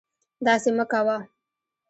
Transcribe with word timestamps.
داسې 0.45 0.69
مکوه 0.77 1.17